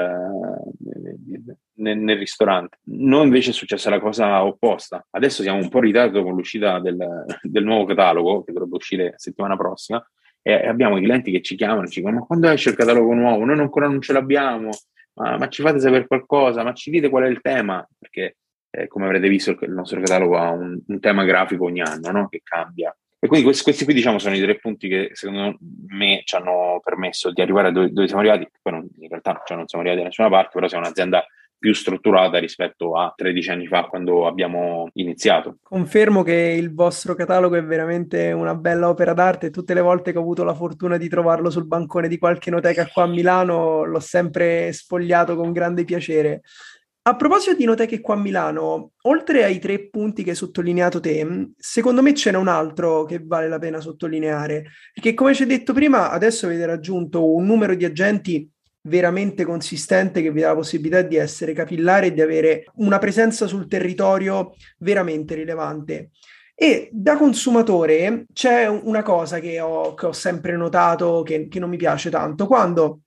[1.75, 2.79] nel, nel, ristorante.
[2.83, 5.05] Noi invece è successa la cosa opposta.
[5.09, 6.97] Adesso siamo un po' in ritardo con l'uscita del,
[7.41, 10.05] del nuovo catalogo, che dovrebbe uscire settimana prossima,
[10.41, 13.45] e abbiamo i clienti che ci chiamano ci dicono: Ma quando esce il catalogo nuovo?
[13.45, 14.69] Noi ancora non ce l'abbiamo,
[15.13, 17.87] ma, ma ci fate sapere qualcosa, ma ci dite qual è il tema?
[17.97, 18.37] Perché,
[18.69, 22.27] eh, come avrete visto, il nostro catalogo ha un, un tema grafico ogni anno no?
[22.27, 22.95] che cambia.
[23.27, 25.57] E quindi questi, questi, qui diciamo sono i tre punti che secondo
[25.89, 28.49] me ci hanno permesso di arrivare dove, dove siamo arrivati.
[28.61, 31.25] Poi non, in realtà cioè non siamo arrivati da nessuna parte, però siamo un'azienda
[31.59, 35.57] più strutturata rispetto a 13 anni fa quando abbiamo iniziato.
[35.61, 40.19] Confermo che il vostro catalogo è veramente una bella opera d'arte tutte le volte che
[40.19, 43.99] ho avuto la fortuna di trovarlo sul bancone di qualche noteca qua a Milano l'ho
[43.99, 46.43] sempre sfogliato con grande piacere.
[47.07, 51.51] A proposito di Noteche qua a Milano, oltre ai tre punti che hai sottolineato te,
[51.55, 55.47] secondo me ce n'è un altro che vale la pena sottolineare, perché come ci hai
[55.47, 60.55] detto prima, adesso avete raggiunto un numero di agenti veramente consistente che vi dà la
[60.55, 66.09] possibilità di essere capillare e di avere una presenza sul territorio veramente rilevante.
[66.53, 71.69] E da consumatore c'è una cosa che ho, che ho sempre notato che, che non
[71.69, 72.47] mi piace tanto.
[72.47, 73.03] Quando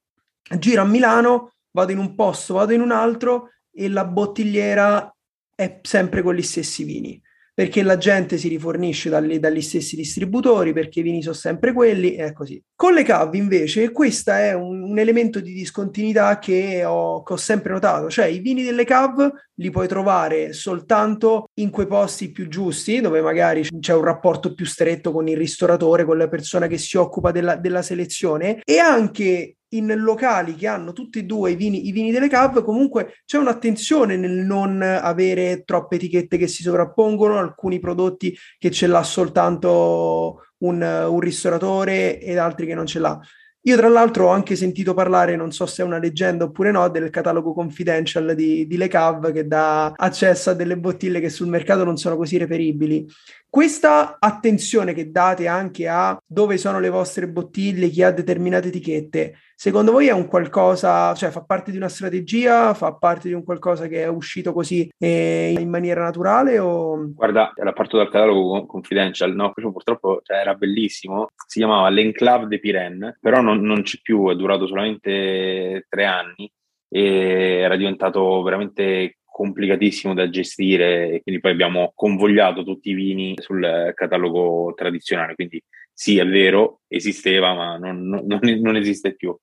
[0.58, 5.14] giro a Milano, vado in un posto, vado in un altro e la bottigliera
[5.54, 7.20] è sempre con gli stessi vini
[7.52, 12.14] perché la gente si rifornisce dalle, dagli stessi distributori, perché i vini sono sempre quelli,
[12.14, 12.62] e così.
[12.74, 17.36] Con le CAV invece questo è un, un, elemento di discontinuità che ho, che ho,
[17.36, 22.48] sempre notato, cioè i vini delle CAV li puoi trovare soltanto in quei posti più
[22.48, 26.78] giusti, dove magari c'è un rapporto più stretto con il ristoratore, con la persona che
[26.78, 31.56] si occupa della, della selezione, e anche in locali che hanno tutti e due i
[31.56, 36.62] vini, i vini delle cave, comunque c'è un'attenzione nel non avere troppe etichette che si
[36.62, 42.98] sovrappongono, alcuni prodotti che ce l'ha soltanto un, un ristoratore ed altri che non ce
[42.98, 43.20] l'ha.
[43.64, 46.88] Io tra l'altro ho anche sentito parlare, non so se è una leggenda oppure no,
[46.88, 51.48] del catalogo confidential di, di Le Cave che dà accesso a delle bottiglie che sul
[51.48, 53.06] mercato non sono così reperibili.
[53.50, 59.38] Questa attenzione che date anche a dove sono le vostre bottiglie, chi ha determinate etichette,
[59.56, 63.42] secondo voi è un qualcosa, cioè fa parte di una strategia, fa parte di un
[63.42, 66.60] qualcosa che è uscito così eh, in maniera naturale?
[66.60, 67.12] O...
[67.12, 72.46] Guarda, era parto dal catalogo confidential, no, questo purtroppo cioè, era bellissimo, si chiamava L'Enclave
[72.46, 76.48] de Pirenne, però non, non c'è più, è durato solamente tre anni
[76.88, 83.35] e era diventato veramente complicatissimo da gestire e quindi poi abbiamo convogliato tutti i vini
[83.38, 89.35] sul catalogo tradizionale, quindi sì, è vero, esisteva, ma non, non, non esiste più.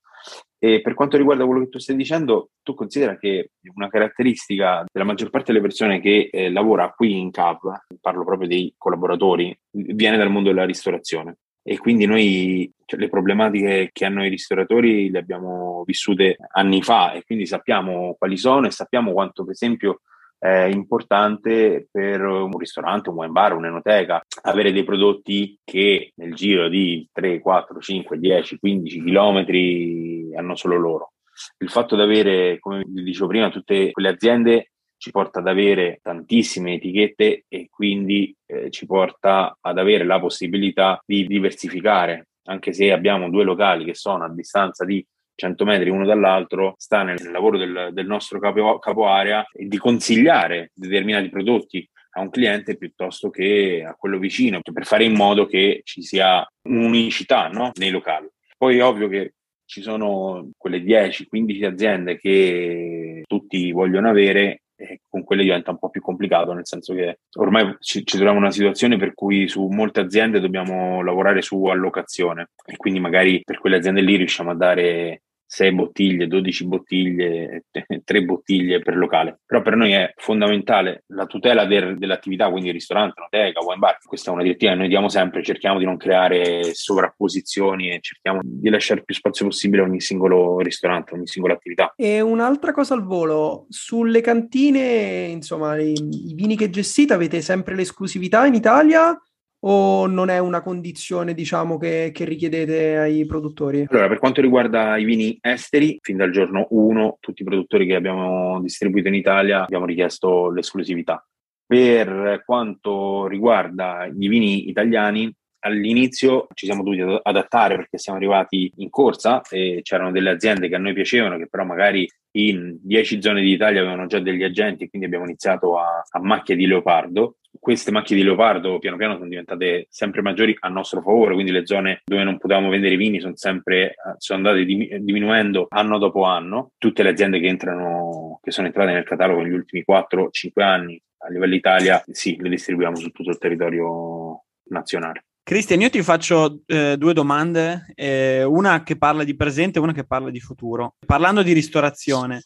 [0.60, 5.06] E per quanto riguarda quello che tu stai dicendo, tu considera che una caratteristica della
[5.06, 7.58] maggior parte delle persone che eh, lavora qui in CAV,
[8.00, 11.38] parlo proprio dei collaboratori, viene dal mondo della ristorazione.
[11.70, 17.12] E quindi noi cioè, le problematiche che hanno i ristoratori le abbiamo vissute anni fa
[17.12, 20.00] e quindi sappiamo quali sono e sappiamo quanto, per esempio,
[20.40, 26.70] è importante per un ristorante, un wine bar, un'enoteca, avere dei prodotti che nel giro
[26.70, 31.12] di 3, 4, 5, 10, 15 chilometri hanno solo loro.
[31.58, 36.00] Il fatto di avere, come vi dicevo prima, tutte quelle aziende ci porta ad avere
[36.02, 42.92] tantissime etichette e quindi eh, ci porta ad avere la possibilità di diversificare, anche se
[42.92, 45.06] abbiamo due locali che sono a distanza di
[45.36, 50.72] 100 metri uno dall'altro, sta nel lavoro del, del nostro capo, capo area di consigliare
[50.74, 55.82] determinati prodotti a un cliente piuttosto che a quello vicino, per fare in modo che
[55.84, 57.72] ci sia un'unicità no?
[57.76, 58.28] nei locali.
[58.58, 65.24] Poi è ovvio che ci sono quelle 10-15 aziende che tutti vogliono avere e con
[65.24, 68.52] quelle diventa un po' più complicato, nel senso che ormai ci, ci troviamo in una
[68.52, 73.78] situazione per cui su molte aziende dobbiamo lavorare su allocazione e quindi magari per quelle
[73.78, 77.66] aziende lì riusciamo a dare 6 bottiglie, 12 bottiglie,
[78.04, 79.40] 3 bottiglie per locale.
[79.46, 83.98] Però per noi è fondamentale la tutela del, dell'attività, quindi ristorante, noteca, wine bar.
[84.04, 88.42] Questa è una direttiva che noi diamo sempre, cerchiamo di non creare sovrapposizioni e cerchiamo
[88.44, 91.94] di lasciare più spazio possibile a ogni singolo ristorante, a ogni singola attività.
[91.96, 97.76] E un'altra cosa al volo, sulle cantine, insomma, i, i vini che gestite avete sempre
[97.76, 99.18] l'esclusività in Italia
[99.62, 103.86] o non è una condizione, diciamo, che, che, richiedete ai produttori?
[103.90, 107.96] Allora, per quanto riguarda i vini esteri, fin dal giorno 1, tutti i produttori che
[107.96, 111.26] abbiamo distribuito in Italia abbiamo richiesto l'esclusività.
[111.66, 118.90] Per quanto riguarda i vini italiani, all'inizio ci siamo dovuti adattare perché siamo arrivati in
[118.90, 123.42] corsa e c'erano delle aziende che a noi piacevano, che però magari in 10 zone
[123.42, 128.16] d'Italia avevano già degli agenti quindi abbiamo iniziato a, a macchie di leopardo queste macchie
[128.16, 132.24] di leopardo piano piano sono diventate sempre maggiori a nostro favore, quindi le zone dove
[132.24, 136.72] non potevamo vendere vini sono sempre sono andate diminuendo anno dopo anno.
[136.78, 141.30] Tutte le aziende che entrano, che sono entrate nel catalogo negli ultimi 4-5 anni a
[141.30, 145.26] livello Italia, sì, le distribuiamo su tutto il territorio nazionale.
[145.48, 149.94] Cristian, io ti faccio eh, due domande, eh, una che parla di presente e una
[149.94, 150.96] che parla di futuro.
[151.06, 152.44] Parlando di ristorazione,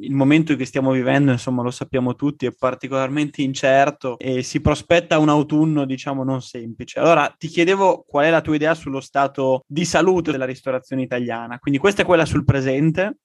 [0.00, 5.18] il momento che stiamo vivendo, insomma, lo sappiamo tutti, è particolarmente incerto e si prospetta
[5.18, 6.98] un autunno, diciamo, non semplice.
[6.98, 11.58] Allora, ti chiedevo qual è la tua idea sullo stato di salute della ristorazione italiana.
[11.58, 13.18] Quindi questa è quella sul presente.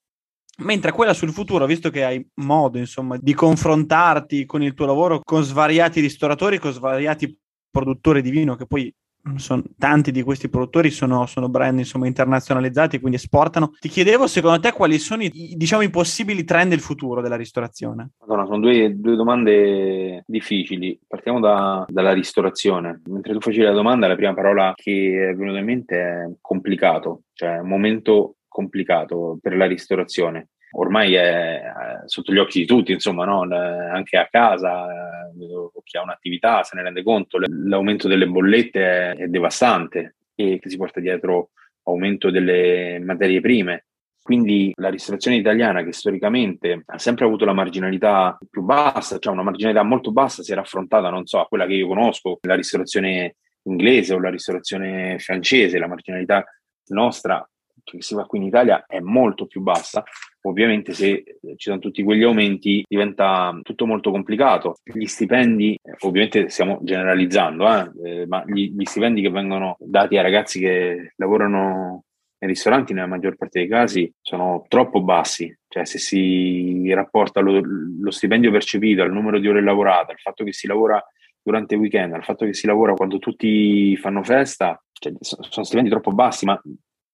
[0.58, 5.20] Mentre quella sul futuro, visto che hai modo, insomma, di confrontarti con il tuo lavoro
[5.24, 7.34] con svariati ristoratori, con svariati
[7.70, 8.92] produttori di vino che poi
[9.36, 13.72] sono, tanti di questi produttori sono, sono, brand insomma internazionalizzati, quindi esportano.
[13.78, 18.10] Ti chiedevo, secondo te, quali sono i, diciamo, i possibili trend del futuro della ristorazione?
[18.20, 20.98] Madonna, sono due, due domande difficili.
[21.06, 23.00] Partiamo da, dalla ristorazione.
[23.06, 27.22] Mentre tu facevi la domanda, la prima parola che è venuta in mente è complicato,
[27.32, 31.62] cioè momento complicato per la ristorazione ormai è
[32.06, 33.40] sotto gli occhi di tutti, insomma, no?
[33.42, 39.26] anche a casa, eh, chi ha un'attività se ne rende conto, l'aumento delle bollette è
[39.26, 41.50] devastante e che si porta dietro
[41.84, 43.86] aumento delle materie prime.
[44.22, 49.42] Quindi la ristorazione italiana, che storicamente ha sempre avuto la marginalità più bassa, cioè una
[49.42, 53.36] marginalità molto bassa, si era affrontata, non so, a quella che io conosco, la ristorazione
[53.62, 56.44] inglese o la ristorazione francese, la marginalità
[56.88, 57.46] nostra
[57.82, 60.02] che si fa qui in Italia è molto più bassa.
[60.42, 61.22] Ovviamente se
[61.56, 64.76] ci sono tutti quegli aumenti diventa tutto molto complicato.
[64.82, 70.22] Gli stipendi, ovviamente stiamo generalizzando, eh, eh, ma gli, gli stipendi che vengono dati ai
[70.22, 72.04] ragazzi che lavorano
[72.40, 77.60] nei ristoranti nella maggior parte dei casi sono troppo bassi, cioè se si rapporta lo,
[77.62, 81.02] lo, stipendio percepito al numero di ore lavorate, al fatto che si lavora
[81.42, 85.90] durante il weekend, al fatto che si lavora quando tutti fanno festa, cioè, sono stipendi
[85.90, 86.58] troppo bassi, ma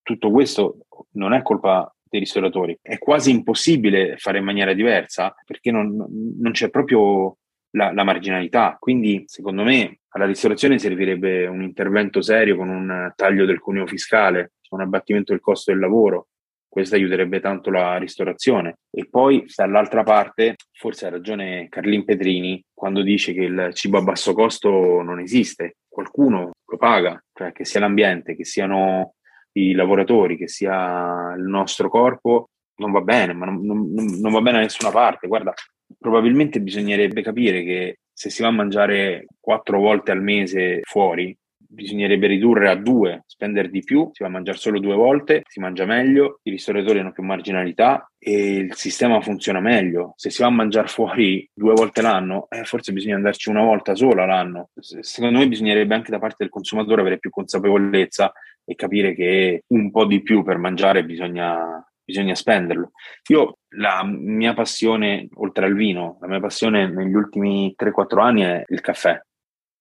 [0.00, 0.78] tutto questo
[1.14, 2.78] non è colpa dei ristoratori.
[2.80, 5.94] È quasi impossibile fare in maniera diversa perché non,
[6.38, 7.36] non c'è proprio
[7.70, 8.76] la, la, marginalità.
[8.78, 14.52] Quindi, secondo me, alla ristorazione servirebbe un intervento serio con un taglio del cuneo fiscale,
[14.70, 16.28] un abbattimento del costo del lavoro.
[16.68, 18.78] Questo aiuterebbe tanto la ristorazione.
[18.90, 24.02] E poi, dall'altra parte, forse ha ragione Carlin Petrini quando dice che il cibo a
[24.02, 25.76] basso costo non esiste.
[25.88, 29.14] Qualcuno lo paga, cioè che sia l'ambiente, che siano
[29.56, 33.86] i lavoratori, che sia il nostro corpo, non va bene, ma non, non,
[34.20, 35.26] non va bene da nessuna parte.
[35.26, 35.54] Guarda,
[35.98, 41.36] probabilmente bisognerebbe capire che se si va a mangiare quattro volte al mese fuori,
[41.76, 45.60] bisognerebbe ridurre a due, spendere di più, si va a mangiare solo due volte, si
[45.60, 50.14] mangia meglio, i ristoratori hanno più marginalità e il sistema funziona meglio.
[50.16, 53.94] Se si va a mangiare fuori due volte l'anno, eh, forse bisogna andarci una volta
[53.94, 54.70] sola l'anno.
[54.80, 58.32] Secondo me bisognerebbe anche da parte del consumatore avere più consapevolezza
[58.64, 62.92] e capire che un po' di più per mangiare bisogna, bisogna spenderlo.
[63.28, 68.64] Io la mia passione, oltre al vino, la mia passione negli ultimi 3-4 anni è
[68.66, 69.20] il caffè.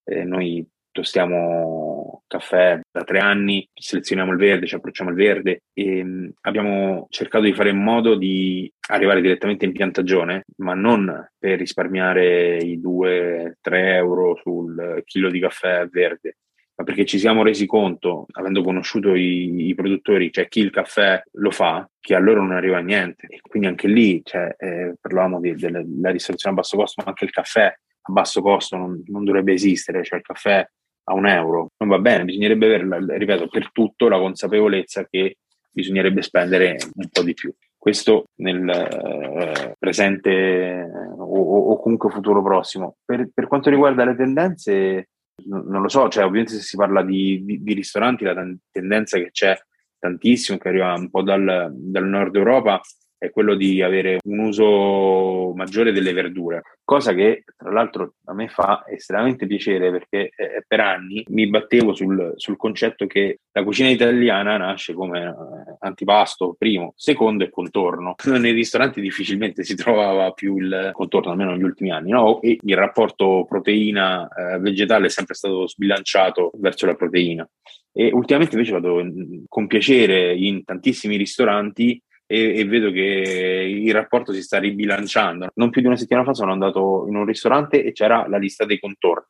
[0.04, 0.64] Eh, noi
[0.96, 1.85] tostiamo
[2.26, 7.44] caffè da tre anni, selezioniamo il verde, ci approcciamo al verde e mh, abbiamo cercato
[7.44, 13.52] di fare in modo di arrivare direttamente in piantagione, ma non per risparmiare i 2-3
[13.62, 16.36] euro sul chilo di caffè verde,
[16.76, 21.22] ma perché ci siamo resi conto, avendo conosciuto i, i, produttori, cioè chi il caffè
[21.32, 23.26] lo fa, che a loro non arriva niente.
[23.28, 27.30] E quindi anche lì, cioè, eh, parlavamo della ristorazione a basso costo, ma anche il
[27.30, 27.74] caffè
[28.08, 30.68] a basso costo non, non dovrebbe esistere, cioè il caffè
[31.08, 31.70] a un euro.
[31.78, 35.38] Non va bene, bisognerebbe avere, ripeto, per tutto la consapevolezza che
[35.70, 37.52] bisognerebbe spendere un po' di più.
[37.76, 42.96] Questo nel eh, presente eh, o, o, comunque futuro prossimo.
[43.04, 45.10] Per, per, quanto riguarda le tendenze,
[45.44, 48.34] non lo so, cioè ovviamente se si parla di, di, di ristoranti la
[48.72, 49.56] tendenza che c'è
[49.98, 52.80] tantissimo, che arriva un po' dal, dal nord Europa,
[53.18, 58.48] è quello di avere un uso maggiore delle verdure, cosa che tra l'altro a me
[58.48, 63.88] fa estremamente piacere perché eh, per anni mi battevo sul, sul, concetto che la cucina
[63.88, 68.14] italiana nasce come eh, antipasto primo, secondo e contorno.
[68.26, 72.40] Nei ristoranti difficilmente si trovava più il contorno, almeno negli ultimi anni, no?
[72.42, 77.48] e il rapporto proteina eh, è sempre stato sbilanciato verso la proteina.
[77.92, 79.02] E ultimamente invece vado
[79.48, 85.48] con piacere in tantissimi ristoranti e, e, vedo che il rapporto si sta ribilanciando.
[85.54, 88.64] Non più di una settimana fa sono andato in un ristorante e c'era la lista
[88.64, 89.26] dei contorni.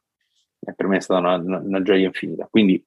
[0.61, 2.47] E per me è stata una, una, una gioia infinita.
[2.51, 2.83] Quindi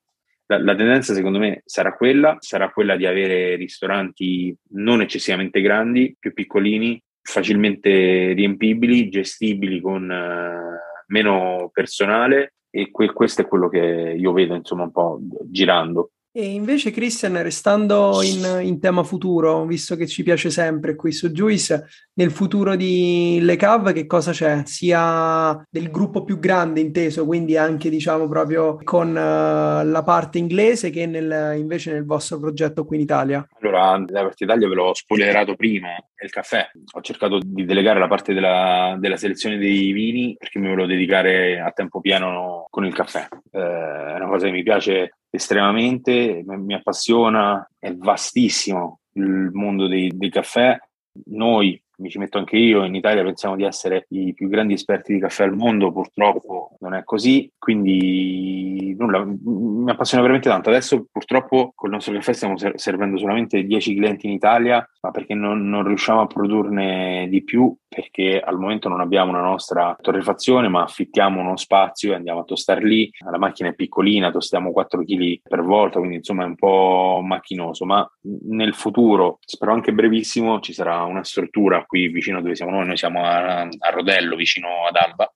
[0.48, 6.16] la, la, tendenza secondo me sarà quella, sarà quella di avere ristoranti non eccessivamente grandi,
[6.18, 14.16] più piccolini, facilmente riempibili, gestibili con uh, meno personale e que- questo è quello che
[14.18, 16.12] io vedo insomma un po' girando.
[16.32, 21.32] E invece, Christian, restando in, in, tema futuro, visto che ci piace sempre qui su
[21.32, 24.62] Juice, nel futuro di Le Cav che cosa c'è?
[24.66, 30.92] Sia del gruppo più grande inteso, quindi anche diciamo proprio con uh, la parte inglese
[30.92, 33.48] che nel, invece nel vostro progetto qui in Italia?
[33.60, 36.70] Allora, la parte Italia ve l'ho spoilerato prima, è il caffè.
[36.94, 41.60] Ho cercato di delegare la parte della, della selezione dei vini perché mi volevo dedicare
[41.60, 43.28] a tempo pieno con il caffè.
[43.52, 50.12] Eh, è una cosa che mi piace estremamente, mi appassiona, è vastissimo il mondo dei,
[50.16, 50.78] dei caffè.
[51.26, 55.14] Noi mi ci metto anche io, in Italia pensiamo di essere i più grandi esperti
[55.14, 60.70] di caffè al mondo, purtroppo non è così, quindi nulla, mi appassiona veramente tanto.
[60.70, 65.70] Adesso purtroppo col nostro caffè stiamo servendo solamente 10 clienti in Italia, ma perché non,
[65.70, 70.84] non riusciamo a produrne di più, perché al momento non abbiamo una nostra torrefazione, ma
[70.84, 73.10] affittiamo uno spazio e andiamo a tostare lì.
[73.30, 77.86] La macchina è piccolina, tostiamo 4 kg per volta, quindi insomma è un po' macchinoso,
[77.86, 78.10] ma
[78.48, 82.98] nel futuro, spero anche brevissimo, ci sarà una struttura qui vicino dove siamo noi, noi
[82.98, 85.32] siamo a, a Rodello, vicino ad Alba,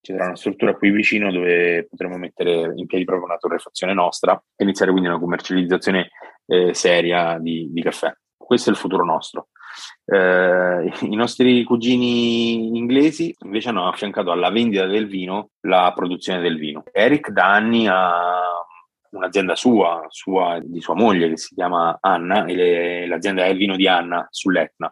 [0.00, 4.40] ci sarà una struttura qui vicino dove potremo mettere in piedi proprio una torrefazione nostra
[4.56, 6.10] e iniziare quindi una commercializzazione
[6.46, 8.10] eh, seria di, di, caffè.
[8.48, 9.48] Questo è il futuro nostro.
[10.06, 16.56] Eh, I nostri cugini inglesi invece hanno affiancato alla vendita del vino la produzione del
[16.56, 16.82] vino.
[16.90, 18.40] Eric da anni ha
[19.10, 23.58] un'azienda sua, sua, di sua moglie che si chiama Anna e le, l'azienda è il
[23.58, 24.90] vino di Anna sull'Etna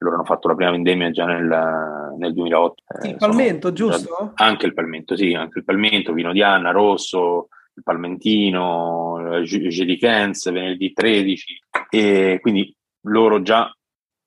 [0.00, 2.82] loro hanno fatto la prima vendemmia già nel, nel 2008.
[3.04, 4.32] Il eh, palmento, giusto?
[4.34, 10.92] Anche il palmento, sì, anche il palmento, vino di Anna, rosso, il palmentino, Gedicens, venerdì
[10.92, 11.58] 13
[11.90, 12.72] e quindi
[13.02, 13.72] loro già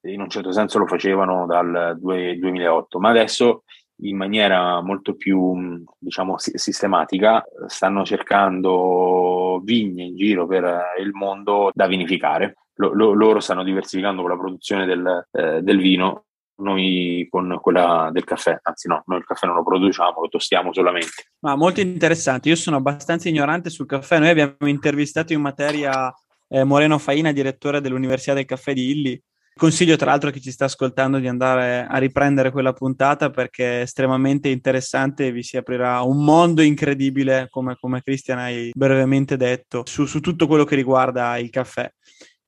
[0.03, 3.63] in un certo senso lo facevano dal 2008, ma adesso
[4.03, 11.87] in maniera molto più diciamo sistematica stanno cercando vigne in giro per il mondo da
[11.87, 12.55] vinificare.
[12.75, 16.25] Lo, lo, loro stanno diversificando con la produzione del, eh, del vino,
[16.61, 20.73] noi con quella del caffè, anzi no, noi il caffè non lo produciamo, lo tostiamo
[20.73, 21.33] solamente.
[21.41, 26.11] Ma molto interessante, io sono abbastanza ignorante sul caffè, noi abbiamo intervistato in materia
[26.51, 29.23] eh, Moreno Faina, direttore dell'Università del Caffè di Illy,
[29.53, 33.79] Consiglio tra l'altro a chi ci sta ascoltando di andare a riprendere quella puntata perché
[33.79, 39.35] è estremamente interessante e vi si aprirà un mondo incredibile, come, come Cristian hai brevemente
[39.35, 41.91] detto, su, su tutto quello che riguarda il caffè.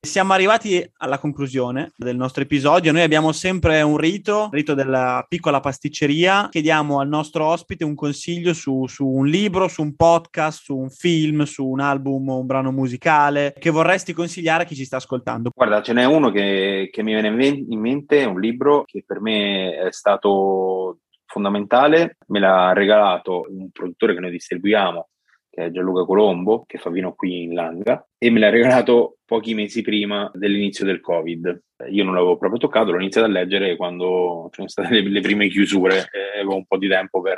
[0.05, 2.91] Siamo arrivati alla conclusione del nostro episodio.
[2.91, 6.49] Noi abbiamo sempre un rito, il rito della piccola pasticceria.
[6.51, 10.89] Chiediamo al nostro ospite un consiglio su, su, un libro, su un podcast, su un
[10.89, 15.51] film, su un album un brano musicale che vorresti consigliare a chi ci sta ascoltando.
[15.55, 19.77] Guarda, ce n'è uno che, che mi viene in mente, un libro che per me
[19.77, 22.17] è stato fondamentale.
[22.27, 25.07] Me l'ha regalato un produttore che noi distribuiamo
[25.53, 29.53] che è Gianluca Colombo, che fa vino qui in Langa, e me l'ha regalato pochi
[29.53, 31.63] mesi prima dell'inizio del Covid.
[31.91, 35.47] Io non l'avevo proprio toccato, l'ho iniziato a leggere quando c'erano state le, le prime
[35.49, 37.37] chiusure e avevo un po' di tempo per,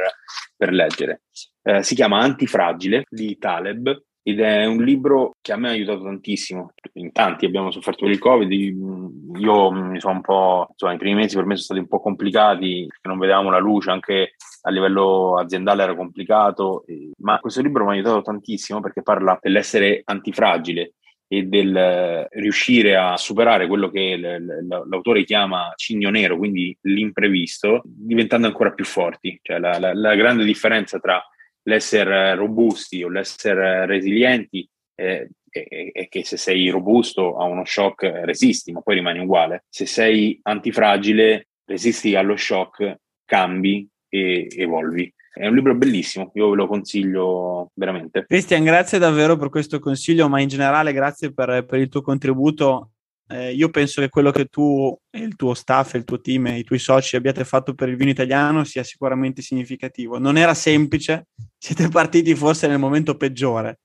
[0.56, 1.24] per leggere.
[1.62, 6.04] Eh, si chiama Antifragile di Taleb ed è un libro che a me ha aiutato
[6.04, 6.72] tantissimo.
[6.94, 11.16] In tanti abbiamo sofferto per il Covid, io mi sono un po', insomma, i primi
[11.16, 14.36] mesi per me sono stati un po' complicati, non vedevamo la luce, anche
[14.66, 16.86] a livello aziendale era complicato,
[17.20, 20.94] ma questo libro mi ha aiutato tantissimo perché parla dell'essere antifragile
[21.28, 28.74] e del riuscire a superare quello che l'autore chiama cigno nero, quindi l'imprevisto, diventando ancora
[28.74, 29.40] più forti.
[29.42, 31.24] Cioè la, la, la grande differenza tra
[31.64, 38.04] l'essere robusti o l'essere resilienti è, è, è, che se sei robusto a uno shock
[38.24, 39.66] resisti, ma poi rimani uguale.
[39.70, 45.12] Se sei antifragile, resisti allo shock, cambi e evolvi.
[45.34, 48.26] È un libro bellissimo, io ve lo consiglio veramente.
[48.26, 52.92] Cristian, grazie davvero per questo consiglio, ma in generale grazie per, per il tuo contributo
[53.28, 56.60] eh, io penso che quello che tu e il tuo staff, il tuo team e
[56.60, 60.20] i tuoi soci abbiate fatto per il vino italiano sia sicuramente significativo.
[60.20, 63.80] Non era semplice, siete partiti forse nel momento peggiore,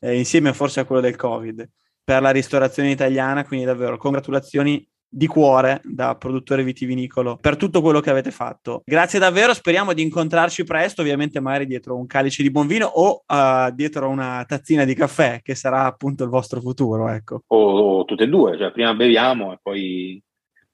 [0.00, 1.68] eh, insieme forse a quello del Covid,
[2.04, 8.00] per la ristorazione italiana, quindi davvero congratulazioni di cuore da produttore vitivinicolo per tutto quello
[8.00, 8.82] che avete fatto.
[8.84, 13.22] Grazie davvero, speriamo di incontrarci presto, ovviamente magari dietro un calice di buon vino o
[13.24, 17.42] uh, dietro una tazzina di caffè, che sarà appunto il vostro futuro, ecco.
[17.46, 20.22] O, o tutte e due, cioè prima beviamo e poi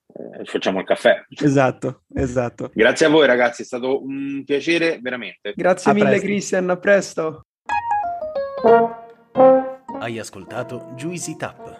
[0.07, 1.23] eh, facciamo il caffè.
[1.29, 2.71] Esatto, esatto.
[2.73, 5.53] Grazie a voi ragazzi, è stato un piacere veramente.
[5.55, 6.27] Grazie a mille presto.
[6.27, 7.45] Christian, a presto.
[9.99, 11.80] Hai ascoltato Juicy Tap